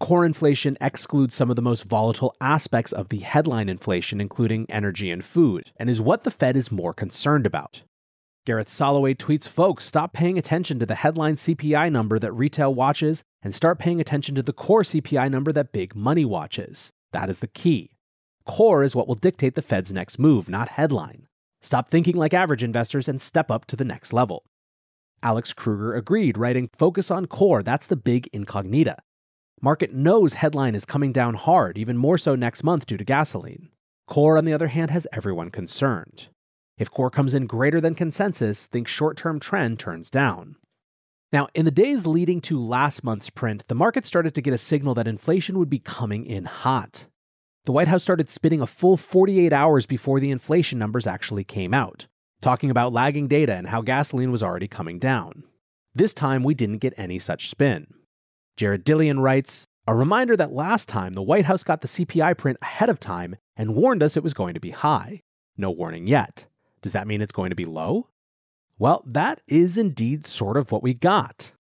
Core 0.03 0.27
inflation 0.27 0.77
excludes 0.81 1.37
some 1.37 1.49
of 1.49 1.55
the 1.55 1.63
most 1.63 1.85
volatile 1.85 2.35
aspects 2.41 2.91
of 2.91 3.09
the 3.09 3.21
headline 3.21 3.69
inflation, 3.69 4.21
including 4.21 4.67
energy 4.69 5.13
and 5.13 5.25
food, 5.25 5.71
and 5.77 5.89
is 5.89 6.01
what 6.01 6.25
the 6.25 6.31
Fed 6.33 6.57
is 6.57 6.73
more 6.73 6.93
concerned 6.93 7.47
about. 7.47 7.83
Gareth 8.45 8.67
Soloway 8.67 9.17
tweets 9.17 9.47
Folks, 9.47 9.85
stop 9.85 10.13
paying 10.13 10.37
attention 10.37 10.81
to 10.81 10.87
the 10.87 10.97
headline 10.97 11.37
CPI 11.37 11.93
number 11.93 12.19
that 12.19 12.33
retail 12.33 12.75
watches 12.75 13.23
and 13.45 13.55
start 13.55 13.79
paying 13.79 14.01
attention 14.01 14.35
to 14.35 14.43
the 14.43 14.53
core 14.53 14.83
CPI 14.83 15.31
number 15.31 15.53
that 15.53 15.71
big 15.71 15.95
money 15.95 16.25
watches. 16.25 16.91
That 17.13 17.31
is 17.31 17.39
the 17.39 17.47
key. 17.47 17.93
Core 18.45 18.83
is 18.83 18.97
what 18.97 19.07
will 19.07 19.15
dictate 19.15 19.55
the 19.55 19.63
Fed's 19.63 19.93
next 19.93 20.19
move, 20.19 20.49
not 20.49 20.71
headline. 20.71 21.29
Stop 21.61 21.89
thinking 21.89 22.17
like 22.17 22.35
average 22.35 22.65
investors 22.65 23.07
and 23.07 23.23
step 23.23 23.53
up 23.53 23.67
to 23.67 23.77
the 23.77 23.85
next 23.85 24.13
level. 24.13 24.43
Alex 25.23 25.53
Kruger 25.53 25.95
agreed, 25.95 26.37
writing, 26.37 26.69
Focus 26.77 27.09
on 27.09 27.27
core, 27.27 27.63
that's 27.63 27.87
the 27.87 27.95
big 27.95 28.29
incognita. 28.33 28.97
Market 29.63 29.95
knows 29.95 30.35
headline 30.35 30.75
is 30.75 30.85
coming 30.85 31.13
down 31.13 31.35
hard, 31.35 31.79
even 31.79 31.97
more 31.97 32.19
so 32.19 32.35
next 32.35 32.63
month 32.63 32.85
due 32.85 32.99
to 32.99 33.05
gasoline. 33.05 33.71
Core, 34.07 34.37
on 34.37 34.45
the 34.45 34.53
other 34.53 34.69
hand, 34.69 34.91
has 34.91 35.07
everyone 35.13 35.51
concerned. 35.51 36.27
If 36.77 36.91
core 36.91 37.11
comes 37.11 37.33
in 37.33 37.47
greater 37.47 37.81
than 37.81 37.95
consensus, 37.95 38.67
think 38.67 38.89
short 38.89 39.17
term 39.17 39.41
trend 39.41 39.79
turns 39.79 40.11
down. 40.11 40.57
Now, 41.33 41.49
in 41.55 41.65
the 41.65 41.71
days 41.71 42.07
leading 42.07 42.43
to 42.43 42.61
last 42.61 43.03
month's 43.03 43.31
print, 43.31 43.65
the 43.69 43.75
market 43.75 44.05
started 44.05 44.35
to 44.35 44.43
get 44.43 44.53
a 44.53 44.59
signal 44.59 44.95
that 44.97 45.09
inflation 45.09 45.59
would 45.59 45.71
be 45.71 45.79
coming 45.79 46.27
in 46.27 46.45
hot 46.45 47.07
the 47.65 47.73
White 47.73 47.89
House 47.89 48.03
started 48.03 48.29
spinning 48.29 48.61
a 48.61 48.67
full 48.67 48.97
48 48.97 49.53
hours 49.53 49.87
before 49.87 50.19
the 50.19 50.33
inflation 50.33 50.81
numbers 50.81 51.07
actually 51.07 51.45
came 51.45 51.73
out, 51.73 52.09
talking 52.41 52.71
about 52.71 52.93
lagging 52.93 53.29
data 53.29 53.55
and 53.55 53.69
how 53.69 53.83
gasoline 53.83 54.33
was 54.33 54.43
already 54.43 54.67
coming 54.67 54.99
down. 54.99 55.45
This 55.95 56.13
time, 56.13 56.43
we 56.43 56.55
didn't 56.55 56.79
get 56.79 56.95
any 56.97 57.21
such 57.21 57.49
spin. 57.49 57.87
Jared 58.57 58.85
Dillian 58.85 59.21
writes 59.21 59.67
A 59.87 59.95
reminder 59.95 60.37
that 60.37 60.53
last 60.53 60.89
time 60.89 61.15
the 61.15 61.23
White 61.23 61.47
House 61.47 61.65
got 61.65 61.81
the 61.81 61.89
CPI 61.89 62.37
print 62.37 62.59
ahead 62.61 62.91
of 62.91 63.01
time 63.01 63.37
and 63.57 63.75
warned 63.75 64.03
us 64.03 64.17
it 64.17 64.23
was 64.23 64.35
going 64.35 64.55
to 64.55 64.61
be 64.61 64.71
high. 64.71 65.23
No 65.57 65.71
warning 65.71 66.07
yet. 66.07 66.47
Does 66.83 66.93
that 66.93 67.07
mean 67.07 67.23
it's 67.23 67.33
going 67.33 67.51
to 67.51 67.57
be 67.57 67.65
low? 67.65 68.09
Well, 68.79 69.03
that 69.07 69.41
is 69.47 69.79
indeed 69.79 70.27
sort 70.27 70.57
of 70.57 70.73
what 70.73 70.83
we 70.83 70.95
got. 70.95 71.53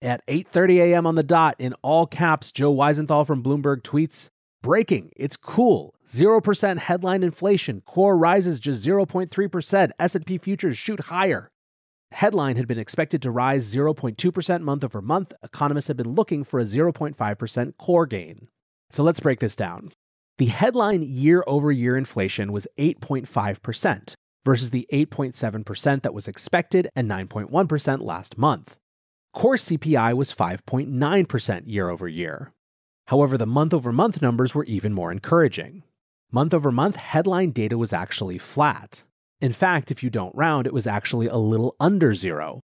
At 0.00 0.24
8:30 0.26 0.76
a.m. 0.78 1.06
on 1.06 1.16
the 1.16 1.22
dot 1.22 1.56
in 1.58 1.74
all 1.82 2.06
caps, 2.06 2.52
Joe 2.52 2.74
Weisenthal 2.74 3.26
from 3.26 3.42
Bloomberg 3.42 3.82
tweets, 3.82 4.28
Breaking, 4.62 5.10
it's 5.16 5.36
cool. 5.36 5.94
0% 6.08 6.78
headline 6.78 7.22
inflation, 7.22 7.80
core 7.82 8.16
rises 8.16 8.58
just 8.58 8.84
0.3%, 8.84 9.90
S&P 9.98 10.38
futures 10.38 10.78
shoot 10.78 11.00
higher. 11.00 11.50
Headline 12.12 12.56
had 12.56 12.66
been 12.66 12.78
expected 12.78 13.22
to 13.22 13.30
rise 13.30 13.72
0.2% 13.72 14.62
month 14.62 14.84
over 14.84 15.02
month. 15.02 15.32
Economists 15.42 15.88
had 15.88 15.96
been 15.96 16.14
looking 16.14 16.42
for 16.42 16.58
a 16.58 16.64
0.5% 16.64 17.76
core 17.78 18.06
gain. 18.06 18.48
So 18.90 19.02
let's 19.02 19.20
break 19.20 19.40
this 19.40 19.56
down. 19.56 19.92
The 20.38 20.46
headline 20.46 21.02
year 21.02 21.44
over 21.46 21.70
year 21.70 21.96
inflation 21.96 22.52
was 22.52 22.66
8.5% 22.78 24.14
versus 24.44 24.70
the 24.70 24.86
8.7% 24.92 26.02
that 26.02 26.14
was 26.14 26.28
expected 26.28 26.88
and 26.96 27.10
9.1% 27.10 28.00
last 28.00 28.38
month. 28.38 28.76
Core 29.34 29.56
CPI 29.56 30.14
was 30.14 30.32
5.9% 30.32 31.62
year 31.66 31.90
over 31.90 32.08
year. 32.08 32.52
However, 33.08 33.36
the 33.36 33.46
month 33.46 33.74
over 33.74 33.92
month 33.92 34.22
numbers 34.22 34.54
were 34.54 34.64
even 34.64 34.94
more 34.94 35.12
encouraging. 35.12 35.82
Month 36.30 36.54
over 36.54 36.70
month 36.70 36.96
headline 36.96 37.50
data 37.50 37.76
was 37.76 37.92
actually 37.92 38.38
flat. 38.38 39.02
In 39.40 39.52
fact, 39.52 39.90
if 39.90 40.02
you 40.02 40.10
don't 40.10 40.34
round, 40.34 40.66
it 40.66 40.72
was 40.72 40.86
actually 40.86 41.26
a 41.26 41.36
little 41.36 41.76
under 41.78 42.14
zero. 42.14 42.60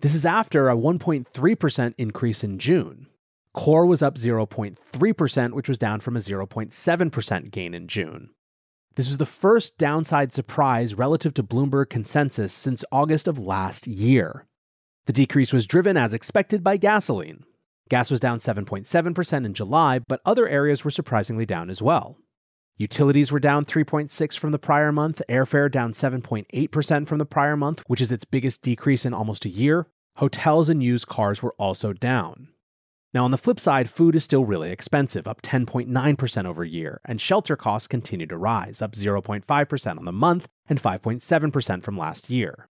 This 0.00 0.14
is 0.14 0.24
after 0.24 0.68
a 0.68 0.76
1.3% 0.76 1.94
increase 1.98 2.44
in 2.44 2.58
June. 2.58 3.08
Core 3.52 3.86
was 3.86 4.02
up 4.02 4.16
0.3%, 4.16 5.52
which 5.52 5.68
was 5.68 5.78
down 5.78 6.00
from 6.00 6.16
a 6.16 6.20
0.7% 6.20 7.50
gain 7.50 7.74
in 7.74 7.86
June. 7.86 8.30
This 8.96 9.08
was 9.08 9.18
the 9.18 9.26
first 9.26 9.76
downside 9.78 10.32
surprise 10.32 10.94
relative 10.94 11.34
to 11.34 11.42
Bloomberg 11.42 11.90
consensus 11.90 12.52
since 12.52 12.84
August 12.90 13.28
of 13.28 13.38
last 13.38 13.86
year. 13.86 14.46
The 15.06 15.12
decrease 15.12 15.52
was 15.52 15.66
driven 15.66 15.96
as 15.96 16.14
expected 16.14 16.64
by 16.64 16.76
gasoline, 16.76 17.44
Gas 17.90 18.10
was 18.10 18.20
down 18.20 18.38
7.7% 18.38 19.44
in 19.44 19.54
July, 19.54 19.98
but 19.98 20.20
other 20.24 20.48
areas 20.48 20.84
were 20.84 20.90
surprisingly 20.90 21.44
down 21.44 21.68
as 21.68 21.82
well. 21.82 22.16
Utilities 22.76 23.30
were 23.30 23.38
down 23.38 23.64
3.6 23.64 24.36
from 24.36 24.50
the 24.50 24.58
prior 24.58 24.90
month, 24.90 25.22
airfare 25.28 25.70
down 25.70 25.92
7.8% 25.92 27.06
from 27.06 27.18
the 27.18 27.24
prior 27.24 27.56
month, 27.56 27.84
which 27.86 28.00
is 28.00 28.10
its 28.10 28.24
biggest 28.24 28.62
decrease 28.62 29.06
in 29.06 29.14
almost 29.14 29.44
a 29.44 29.48
year. 29.48 29.86
Hotels 30.16 30.68
and 30.68 30.82
used 30.82 31.06
cars 31.06 31.40
were 31.40 31.54
also 31.56 31.92
down. 31.92 32.48
Now, 33.12 33.24
on 33.24 33.30
the 33.30 33.38
flip 33.38 33.60
side, 33.60 33.88
food 33.88 34.16
is 34.16 34.24
still 34.24 34.44
really 34.44 34.72
expensive, 34.72 35.28
up 35.28 35.40
10.9% 35.40 36.46
over 36.46 36.64
year, 36.64 37.00
and 37.04 37.20
shelter 37.20 37.54
costs 37.54 37.86
continue 37.86 38.26
to 38.26 38.36
rise, 38.36 38.82
up 38.82 38.92
0.5% 38.92 39.98
on 39.98 40.04
the 40.04 40.10
month 40.12 40.48
and 40.68 40.82
5.7% 40.82 41.82
from 41.84 41.96
last 41.96 42.28
year. 42.28 42.66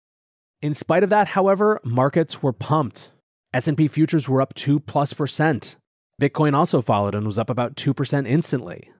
In 0.62 0.75
spite 0.75 1.02
of 1.02 1.11
that, 1.11 1.28
however, 1.28 1.81
markets 1.83 2.40
were 2.40 2.52
pumped. 2.52 3.11
S&P 3.52 3.88
futures 3.88 4.28
were 4.28 4.40
up 4.40 4.55
2 4.55 4.78
plus 4.78 5.12
percent. 5.12 5.76
Bitcoin 6.23 6.55
also 6.55 6.83
followed 6.83 7.17
and 7.17 7.26
was 7.26 7.38
up 7.38 7.50
about 7.50 7.75
2% 7.75 8.28
instantly. 8.28 8.90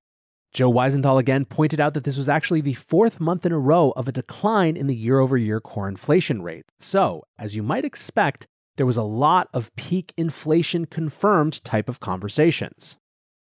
Joe 0.52 0.73
Weisenthal 0.73 1.19
again 1.19 1.45
pointed 1.45 1.81
out 1.81 1.95
that 1.95 2.05
this 2.05 2.17
was 2.17 2.28
actually 2.28 2.61
the 2.61 2.75
fourth 2.75 3.21
month 3.21 3.45
in 3.45 3.52
a 3.52 3.59
row 3.59 3.93
of 3.97 4.09
a 4.09 4.12
decline 4.12 4.76
in 4.76 4.87
the 4.87 4.97
year 4.97 5.21
over 5.21 5.37
year 5.37 5.61
core 5.61 5.88
inflation 5.88 6.43
rate. 6.43 6.64
So, 6.78 7.25
as 7.38 7.55
you 7.55 7.62
might 7.62 7.85
expect, 7.85 8.47
there 8.76 8.87
was 8.87 8.97
a 8.97 9.02
lot 9.02 9.49
of 9.52 9.75
peak 9.76 10.14
inflation 10.17 10.87
confirmed 10.87 11.62
type 11.64 11.88
of 11.88 12.00
conversations. 12.00 12.97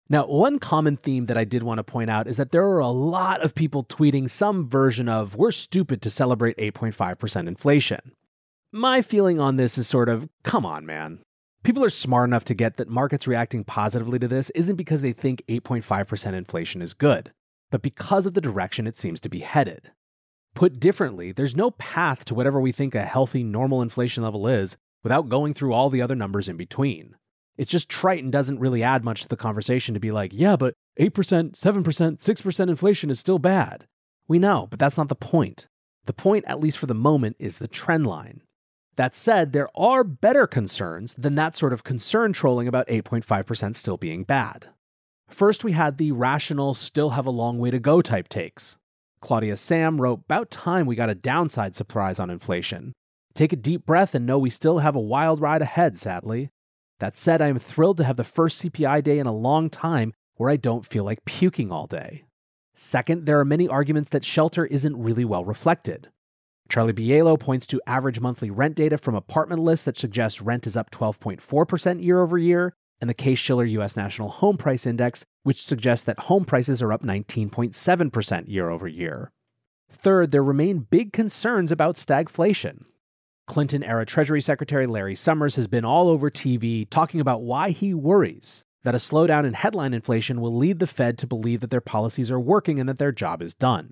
Now, 0.09 0.25
one 0.25 0.59
common 0.59 0.97
theme 0.97 1.27
that 1.27 1.37
I 1.37 1.45
did 1.45 1.63
want 1.63 1.77
to 1.77 1.85
point 1.85 2.09
out 2.09 2.27
is 2.27 2.35
that 2.35 2.51
there 2.51 2.65
are 2.65 2.79
a 2.79 2.89
lot 2.89 3.41
of 3.41 3.55
people 3.55 3.85
tweeting 3.85 4.29
some 4.29 4.67
version 4.67 5.07
of, 5.07 5.37
we're 5.37 5.53
stupid 5.53 6.01
to 6.01 6.09
celebrate 6.09 6.57
8.5% 6.57 7.47
inflation. 7.47 8.11
My 8.73 9.01
feeling 9.01 9.39
on 9.39 9.55
this 9.55 9.77
is 9.77 9.87
sort 9.87 10.09
of 10.09 10.27
come 10.43 10.65
on, 10.65 10.85
man. 10.85 11.19
People 11.63 11.83
are 11.83 11.91
smart 11.91 12.27
enough 12.27 12.43
to 12.45 12.55
get 12.55 12.77
that 12.77 12.89
markets 12.89 13.27
reacting 13.27 13.63
positively 13.63 14.17
to 14.17 14.27
this 14.27 14.49
isn't 14.51 14.77
because 14.77 15.01
they 15.01 15.13
think 15.13 15.43
8.5% 15.47 16.33
inflation 16.33 16.81
is 16.81 16.95
good, 16.95 17.31
but 17.69 17.83
because 17.83 18.25
of 18.25 18.33
the 18.33 18.41
direction 18.41 18.87
it 18.87 18.97
seems 18.97 19.19
to 19.19 19.29
be 19.29 19.41
headed. 19.41 19.91
Put 20.55 20.79
differently, 20.79 21.31
there's 21.31 21.55
no 21.55 21.69
path 21.71 22.25
to 22.25 22.33
whatever 22.33 22.59
we 22.59 22.71
think 22.71 22.95
a 22.95 23.05
healthy, 23.05 23.43
normal 23.43 23.83
inflation 23.83 24.23
level 24.23 24.47
is 24.47 24.75
without 25.03 25.29
going 25.29 25.53
through 25.53 25.73
all 25.73 25.91
the 25.91 26.01
other 26.01 26.15
numbers 26.15 26.49
in 26.49 26.57
between. 26.57 27.15
It's 27.57 27.71
just 27.71 27.89
trite 27.89 28.23
and 28.23 28.31
doesn't 28.31 28.59
really 28.59 28.81
add 28.81 29.03
much 29.03 29.21
to 29.21 29.27
the 29.27 29.37
conversation 29.37 29.93
to 29.93 29.99
be 29.99 30.11
like, 30.11 30.31
yeah, 30.33 30.55
but 30.55 30.73
8%, 30.99 31.11
7%, 31.11 31.53
6% 31.53 32.69
inflation 32.69 33.11
is 33.11 33.19
still 33.19 33.39
bad. 33.39 33.85
We 34.27 34.39
know, 34.39 34.67
but 34.67 34.79
that's 34.79 34.97
not 34.97 35.09
the 35.09 35.15
point. 35.15 35.67
The 36.05 36.13
point, 36.13 36.45
at 36.47 36.59
least 36.59 36.79
for 36.79 36.87
the 36.87 36.95
moment, 36.95 37.35
is 37.37 37.59
the 37.59 37.67
trend 37.67 38.07
line. 38.07 38.41
That 38.97 39.15
said, 39.15 39.53
there 39.53 39.69
are 39.75 40.03
better 40.03 40.47
concerns 40.47 41.13
than 41.13 41.35
that 41.35 41.55
sort 41.55 41.73
of 41.73 41.83
concern 41.83 42.33
trolling 42.33 42.67
about 42.67 42.87
8.5% 42.87 43.75
still 43.75 43.97
being 43.97 44.23
bad. 44.23 44.67
First, 45.29 45.63
we 45.63 45.71
had 45.71 45.97
the 45.97 46.11
rational, 46.11 46.73
still 46.73 47.11
have 47.11 47.25
a 47.25 47.31
long 47.31 47.57
way 47.57 47.71
to 47.71 47.79
go 47.79 48.01
type 48.01 48.27
takes. 48.27 48.77
Claudia 49.21 49.53
Sahm 49.53 49.99
wrote, 49.99 50.21
About 50.25 50.51
time 50.51 50.85
we 50.85 50.95
got 50.95 51.09
a 51.09 51.15
downside 51.15 51.75
surprise 51.75 52.19
on 52.19 52.29
inflation. 52.29 52.91
Take 53.33 53.53
a 53.53 53.57
deep 53.57 53.85
breath 53.85 54.13
and 54.13 54.25
know 54.25 54.37
we 54.37 54.49
still 54.49 54.79
have 54.79 54.95
a 54.95 54.99
wild 54.99 55.39
ride 55.39 55.61
ahead, 55.61 55.97
sadly. 55.97 56.49
That 56.99 57.17
said, 57.17 57.41
I 57.41 57.47
am 57.47 57.59
thrilled 57.59 57.97
to 57.97 58.03
have 58.03 58.17
the 58.17 58.23
first 58.23 58.61
CPI 58.61 59.03
day 59.03 59.19
in 59.19 59.27
a 59.27 59.33
long 59.33 59.69
time 59.69 60.13
where 60.35 60.49
I 60.49 60.57
don't 60.57 60.85
feel 60.85 61.03
like 61.03 61.25
puking 61.25 61.71
all 61.71 61.87
day. 61.87 62.25
Second, 62.75 63.25
there 63.25 63.39
are 63.39 63.45
many 63.45 63.67
arguments 63.67 64.09
that 64.09 64.25
shelter 64.25 64.65
isn't 64.65 65.01
really 65.01 65.25
well 65.25 65.45
reflected. 65.45 66.09
Charlie 66.71 66.93
Bilello 66.93 67.37
points 67.37 67.67
to 67.67 67.81
average 67.85 68.21
monthly 68.21 68.49
rent 68.49 68.75
data 68.75 68.97
from 68.97 69.13
apartment 69.13 69.61
lists 69.61 69.83
that 69.83 69.97
suggests 69.97 70.41
rent 70.41 70.65
is 70.65 70.77
up 70.77 70.89
12.4% 70.89 72.01
year 72.01 72.21
over 72.21 72.37
year, 72.37 72.73
and 73.01 73.09
the 73.09 73.13
Case 73.13 73.39
Shiller 73.39 73.65
US 73.65 73.97
National 73.97 74.29
Home 74.29 74.55
Price 74.55 74.85
Index, 74.85 75.25
which 75.43 75.65
suggests 75.65 76.05
that 76.05 76.17
home 76.21 76.45
prices 76.45 76.81
are 76.81 76.93
up 76.93 77.03
19.7% 77.03 78.47
year 78.47 78.69
over 78.69 78.87
year. 78.87 79.33
Third, 79.89 80.31
there 80.31 80.41
remain 80.41 80.87
big 80.89 81.11
concerns 81.11 81.73
about 81.73 81.97
stagflation. 81.97 82.85
Clinton 83.47 83.83
era 83.83 84.05
Treasury 84.05 84.39
Secretary 84.39 84.87
Larry 84.87 85.15
Summers 85.15 85.57
has 85.57 85.67
been 85.67 85.83
all 85.83 86.07
over 86.07 86.31
TV 86.31 86.89
talking 86.89 87.19
about 87.19 87.41
why 87.41 87.71
he 87.71 87.93
worries 87.93 88.63
that 88.83 88.95
a 88.95 88.97
slowdown 88.97 89.45
in 89.45 89.55
headline 89.55 89.93
inflation 89.93 90.39
will 90.39 90.55
lead 90.55 90.79
the 90.79 90.87
Fed 90.87 91.17
to 91.17 91.27
believe 91.27 91.59
that 91.59 91.69
their 91.69 91.81
policies 91.81 92.31
are 92.31 92.39
working 92.39 92.79
and 92.79 92.87
that 92.87 92.97
their 92.97 93.11
job 93.11 93.41
is 93.41 93.53
done. 93.53 93.91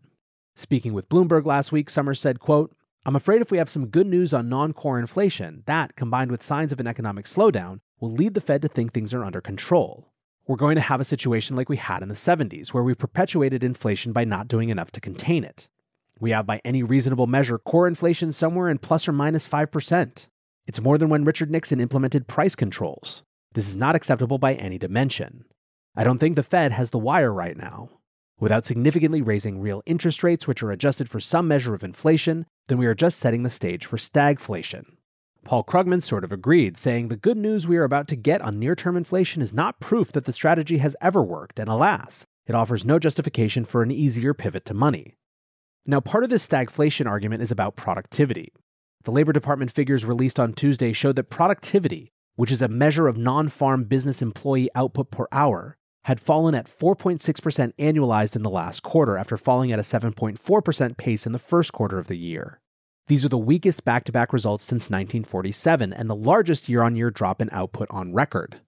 Speaking 0.59 0.91
with 0.91 1.07
Bloomberg 1.07 1.45
last 1.45 1.71
week, 1.71 1.89
Summers 1.89 2.19
said, 2.19 2.41
quote, 2.41 2.75
I'm 3.05 3.15
afraid 3.15 3.41
if 3.41 3.49
we 3.49 3.59
have 3.59 3.69
some 3.69 3.87
good 3.87 4.05
news 4.05 4.33
on 4.33 4.49
non-core 4.49 4.99
inflation, 4.99 5.63
that, 5.67 5.95
combined 5.95 6.31
with 6.31 6.43
signs 6.43 6.73
of 6.73 6.81
an 6.81 6.85
economic 6.85 7.27
slowdown, 7.27 7.79
will 8.01 8.11
lead 8.11 8.33
the 8.33 8.41
Fed 8.41 8.61
to 8.63 8.67
think 8.67 8.91
things 8.91 9.13
are 9.13 9.23
under 9.23 9.39
control. 9.39 10.11
We're 10.45 10.57
going 10.57 10.75
to 10.75 10.81
have 10.81 10.99
a 10.99 11.05
situation 11.05 11.55
like 11.55 11.69
we 11.69 11.77
had 11.77 12.03
in 12.03 12.09
the 12.09 12.13
70s, 12.13 12.73
where 12.73 12.83
we 12.83 12.93
perpetuated 12.93 13.63
inflation 13.63 14.11
by 14.11 14.25
not 14.25 14.49
doing 14.49 14.67
enough 14.67 14.91
to 14.91 14.99
contain 14.99 15.45
it. 15.45 15.69
We 16.19 16.31
have, 16.31 16.45
by 16.45 16.59
any 16.65 16.83
reasonable 16.83 17.25
measure, 17.25 17.57
core 17.57 17.87
inflation 17.87 18.33
somewhere 18.33 18.67
in 18.67 18.79
plus 18.79 19.07
or 19.07 19.13
minus 19.13 19.47
5%. 19.47 20.27
It's 20.67 20.81
more 20.81 20.97
than 20.97 21.07
when 21.07 21.23
Richard 21.23 21.49
Nixon 21.49 21.79
implemented 21.79 22.27
price 22.27 22.55
controls. 22.55 23.23
This 23.53 23.69
is 23.69 23.77
not 23.77 23.95
acceptable 23.95 24.37
by 24.37 24.55
any 24.55 24.77
dimension. 24.77 25.45
I 25.95 26.03
don't 26.03 26.17
think 26.17 26.35
the 26.35 26.43
Fed 26.43 26.73
has 26.73 26.89
the 26.89 26.99
wire 26.99 27.31
right 27.31 27.55
now. 27.55 27.91
Without 28.39 28.65
significantly 28.65 29.21
raising 29.21 29.59
real 29.59 29.83
interest 29.85 30.23
rates, 30.23 30.47
which 30.47 30.63
are 30.63 30.71
adjusted 30.71 31.09
for 31.09 31.19
some 31.19 31.47
measure 31.47 31.73
of 31.73 31.83
inflation, 31.83 32.45
then 32.69 32.77
we 32.77 32.85
are 32.85 32.95
just 32.95 33.19
setting 33.19 33.43
the 33.43 33.49
stage 33.49 33.85
for 33.85 33.97
stagflation. 33.97 34.85
Paul 35.43 35.63
Krugman 35.63 36.01
sort 36.01 36.23
of 36.23 36.31
agreed, 36.31 36.77
saying 36.77 37.07
the 37.07 37.17
good 37.17 37.37
news 37.37 37.67
we 37.67 37.77
are 37.77 37.83
about 37.83 38.07
to 38.09 38.15
get 38.15 38.41
on 38.41 38.59
near 38.59 38.75
term 38.75 38.95
inflation 38.95 39.41
is 39.41 39.53
not 39.53 39.79
proof 39.79 40.11
that 40.13 40.25
the 40.25 40.33
strategy 40.33 40.77
has 40.77 40.95
ever 41.01 41.21
worked, 41.21 41.59
and 41.59 41.69
alas, 41.69 42.25
it 42.45 42.55
offers 42.55 42.85
no 42.85 42.97
justification 42.97 43.65
for 43.65 43.83
an 43.83 43.91
easier 43.91 44.33
pivot 44.33 44.63
to 44.65 44.73
money. 44.73 45.15
Now, 45.85 45.99
part 45.99 46.23
of 46.23 46.29
this 46.29 46.47
stagflation 46.47 47.07
argument 47.07 47.41
is 47.41 47.51
about 47.51 47.75
productivity. 47.75 48.53
The 49.03 49.11
Labor 49.11 49.33
Department 49.33 49.71
figures 49.71 50.05
released 50.05 50.39
on 50.39 50.53
Tuesday 50.53 50.93
showed 50.93 51.15
that 51.15 51.29
productivity, 51.29 52.11
which 52.35 52.51
is 52.51 52.61
a 52.61 52.67
measure 52.67 53.07
of 53.07 53.17
non 53.17 53.47
farm 53.47 53.85
business 53.85 54.21
employee 54.21 54.69
output 54.75 55.09
per 55.11 55.25
hour, 55.31 55.77
had 56.05 56.19
fallen 56.19 56.55
at 56.55 56.67
4.6% 56.67 57.73
annualized 57.77 58.35
in 58.35 58.43
the 58.43 58.49
last 58.49 58.83
quarter 58.83 59.17
after 59.17 59.37
falling 59.37 59.71
at 59.71 59.79
a 59.79 59.83
7.4% 59.83 60.97
pace 60.97 61.25
in 61.25 61.31
the 61.31 61.39
first 61.39 61.73
quarter 61.73 61.99
of 61.99 62.07
the 62.07 62.17
year. 62.17 62.59
These 63.07 63.25
are 63.25 63.29
the 63.29 63.37
weakest 63.37 63.83
back 63.83 64.03
to 64.05 64.11
back 64.11 64.31
results 64.31 64.63
since 64.63 64.83
1947 64.83 65.91
and 65.91 66.09
the 66.09 66.15
largest 66.15 66.69
year 66.69 66.83
on 66.83 66.95
year 66.95 67.09
drop 67.09 67.41
in 67.41 67.49
output 67.51 67.87
on 67.89 68.13
record. 68.13 68.61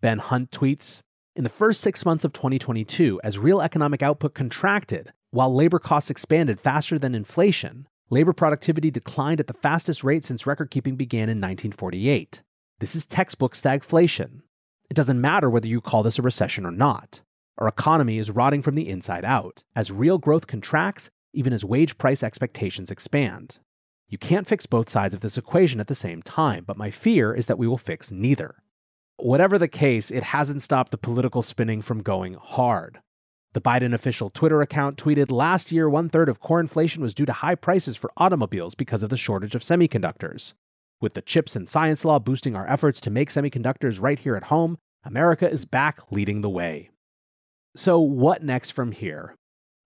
Ben 0.00 0.18
Hunt 0.18 0.50
tweets 0.50 1.00
In 1.36 1.44
the 1.44 1.50
first 1.50 1.80
six 1.80 2.04
months 2.04 2.24
of 2.24 2.32
2022, 2.32 3.20
as 3.22 3.38
real 3.38 3.60
economic 3.60 4.02
output 4.02 4.34
contracted, 4.34 5.12
while 5.30 5.54
labor 5.54 5.78
costs 5.78 6.10
expanded 6.10 6.60
faster 6.60 6.98
than 6.98 7.14
inflation, 7.14 7.86
labor 8.08 8.32
productivity 8.32 8.90
declined 8.90 9.40
at 9.40 9.48
the 9.48 9.52
fastest 9.52 10.02
rate 10.02 10.24
since 10.24 10.46
record 10.46 10.70
keeping 10.70 10.96
began 10.96 11.28
in 11.28 11.38
1948. 11.38 12.42
This 12.80 12.94
is 12.94 13.04
textbook 13.04 13.54
stagflation. 13.54 14.42
It 14.90 14.94
doesn't 14.94 15.20
matter 15.20 15.48
whether 15.48 15.68
you 15.68 15.80
call 15.80 16.02
this 16.02 16.18
a 16.18 16.22
recession 16.22 16.66
or 16.66 16.70
not. 16.70 17.22
Our 17.58 17.68
economy 17.68 18.18
is 18.18 18.30
rotting 18.30 18.62
from 18.62 18.74
the 18.74 18.88
inside 18.88 19.24
out, 19.24 19.64
as 19.76 19.92
real 19.92 20.18
growth 20.18 20.46
contracts, 20.46 21.10
even 21.32 21.52
as 21.52 21.64
wage 21.64 21.98
price 21.98 22.22
expectations 22.22 22.90
expand. 22.90 23.58
You 24.08 24.18
can't 24.18 24.46
fix 24.46 24.66
both 24.66 24.90
sides 24.90 25.14
of 25.14 25.20
this 25.20 25.38
equation 25.38 25.80
at 25.80 25.86
the 25.86 25.94
same 25.94 26.22
time, 26.22 26.64
but 26.64 26.76
my 26.76 26.90
fear 26.90 27.34
is 27.34 27.46
that 27.46 27.58
we 27.58 27.66
will 27.66 27.78
fix 27.78 28.10
neither. 28.10 28.56
Whatever 29.16 29.58
the 29.58 29.68
case, 29.68 30.10
it 30.10 30.24
hasn't 30.24 30.62
stopped 30.62 30.90
the 30.90 30.98
political 30.98 31.42
spinning 31.42 31.80
from 31.80 32.02
going 32.02 32.34
hard. 32.34 33.00
The 33.54 33.60
Biden 33.60 33.94
official 33.94 34.30
Twitter 34.30 34.60
account 34.60 34.98
tweeted 34.98 35.30
last 35.30 35.70
year 35.70 35.88
one 35.88 36.08
third 36.08 36.28
of 36.28 36.40
core 36.40 36.58
inflation 36.58 37.02
was 37.02 37.14
due 37.14 37.26
to 37.26 37.32
high 37.32 37.54
prices 37.54 37.96
for 37.96 38.12
automobiles 38.16 38.74
because 38.74 39.04
of 39.04 39.10
the 39.10 39.16
shortage 39.16 39.54
of 39.54 39.62
semiconductors. 39.62 40.54
With 41.00 41.14
the 41.14 41.22
CHIPS 41.22 41.56
and 41.56 41.68
Science 41.68 42.04
Law 42.04 42.18
boosting 42.18 42.56
our 42.56 42.68
efforts 42.68 43.00
to 43.02 43.10
make 43.10 43.30
semiconductors 43.30 44.00
right 44.00 44.18
here 44.18 44.36
at 44.36 44.44
home, 44.44 44.78
America 45.04 45.50
is 45.50 45.64
back 45.64 46.00
leading 46.10 46.40
the 46.40 46.48
way. 46.48 46.90
So, 47.76 47.98
what 47.98 48.42
next 48.42 48.70
from 48.70 48.92
here? 48.92 49.34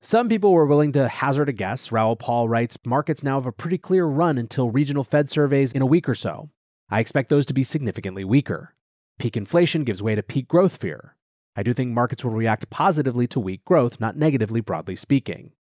Some 0.00 0.28
people 0.28 0.52
were 0.52 0.66
willing 0.66 0.92
to 0.92 1.08
hazard 1.08 1.48
a 1.48 1.52
guess. 1.52 1.90
Raoul 1.90 2.14
Pal 2.14 2.48
writes 2.48 2.78
markets 2.86 3.24
now 3.24 3.34
have 3.34 3.46
a 3.46 3.52
pretty 3.52 3.78
clear 3.78 4.04
run 4.04 4.38
until 4.38 4.70
regional 4.70 5.02
Fed 5.02 5.28
surveys 5.28 5.72
in 5.72 5.82
a 5.82 5.86
week 5.86 6.08
or 6.08 6.14
so. 6.14 6.50
I 6.88 7.00
expect 7.00 7.30
those 7.30 7.46
to 7.46 7.54
be 7.54 7.64
significantly 7.64 8.24
weaker. 8.24 8.74
Peak 9.18 9.36
inflation 9.36 9.82
gives 9.82 10.02
way 10.02 10.14
to 10.14 10.22
peak 10.22 10.46
growth 10.46 10.76
fear. 10.76 11.16
I 11.56 11.64
do 11.64 11.74
think 11.74 11.90
markets 11.90 12.24
will 12.24 12.30
react 12.30 12.70
positively 12.70 13.26
to 13.28 13.40
weak 13.40 13.64
growth, 13.64 13.98
not 13.98 14.16
negatively, 14.16 14.60
broadly 14.60 14.94
speaking. 14.94 15.50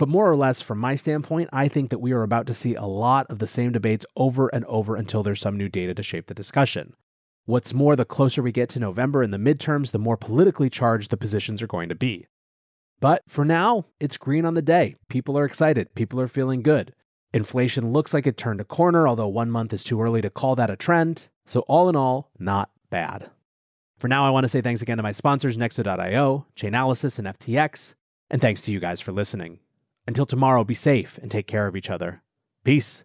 But 0.00 0.08
more 0.08 0.30
or 0.30 0.34
less, 0.34 0.62
from 0.62 0.78
my 0.78 0.94
standpoint, 0.94 1.50
I 1.52 1.68
think 1.68 1.90
that 1.90 1.98
we 1.98 2.12
are 2.12 2.22
about 2.22 2.46
to 2.46 2.54
see 2.54 2.74
a 2.74 2.86
lot 2.86 3.26
of 3.28 3.38
the 3.38 3.46
same 3.46 3.70
debates 3.70 4.06
over 4.16 4.48
and 4.48 4.64
over 4.64 4.96
until 4.96 5.22
there's 5.22 5.42
some 5.42 5.58
new 5.58 5.68
data 5.68 5.92
to 5.92 6.02
shape 6.02 6.26
the 6.26 6.32
discussion. 6.32 6.94
What's 7.44 7.74
more, 7.74 7.94
the 7.96 8.06
closer 8.06 8.40
we 8.40 8.50
get 8.50 8.70
to 8.70 8.80
November 8.80 9.20
and 9.20 9.30
the 9.30 9.36
midterms, 9.36 9.90
the 9.90 9.98
more 9.98 10.16
politically 10.16 10.70
charged 10.70 11.10
the 11.10 11.18
positions 11.18 11.60
are 11.60 11.66
going 11.66 11.90
to 11.90 11.94
be. 11.94 12.26
But 12.98 13.24
for 13.28 13.44
now, 13.44 13.84
it's 14.00 14.16
green 14.16 14.46
on 14.46 14.54
the 14.54 14.62
day. 14.62 14.96
People 15.10 15.36
are 15.36 15.44
excited. 15.44 15.94
People 15.94 16.18
are 16.18 16.28
feeling 16.28 16.62
good. 16.62 16.94
Inflation 17.34 17.92
looks 17.92 18.14
like 18.14 18.26
it 18.26 18.38
turned 18.38 18.62
a 18.62 18.64
corner, 18.64 19.06
although 19.06 19.28
one 19.28 19.50
month 19.50 19.70
is 19.74 19.84
too 19.84 20.00
early 20.00 20.22
to 20.22 20.30
call 20.30 20.56
that 20.56 20.70
a 20.70 20.76
trend. 20.76 21.28
So, 21.44 21.60
all 21.68 21.90
in 21.90 21.94
all, 21.94 22.30
not 22.38 22.70
bad. 22.88 23.28
For 23.98 24.08
now, 24.08 24.26
I 24.26 24.30
want 24.30 24.44
to 24.44 24.48
say 24.48 24.62
thanks 24.62 24.80
again 24.80 24.96
to 24.96 25.02
my 25.02 25.12
sponsors, 25.12 25.58
Nexo.io, 25.58 26.46
Chainalysis, 26.56 27.18
and 27.18 27.28
FTX. 27.28 27.96
And 28.30 28.40
thanks 28.40 28.62
to 28.62 28.72
you 28.72 28.80
guys 28.80 29.02
for 29.02 29.12
listening. 29.12 29.58
Until 30.06 30.26
tomorrow, 30.26 30.64
be 30.64 30.74
safe 30.74 31.18
and 31.18 31.30
take 31.30 31.46
care 31.46 31.66
of 31.66 31.76
each 31.76 31.90
other. 31.90 32.22
Peace. 32.64 33.04